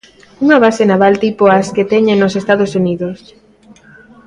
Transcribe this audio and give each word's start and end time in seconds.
Unha 0.45 0.61
base 0.63 0.83
naval 0.91 1.13
tipo 1.23 1.43
as 1.59 1.67
que 1.75 1.89
teñen 1.93 2.17
nos 2.19 2.37
Estados 2.41 2.71
Unidos. 2.81 3.19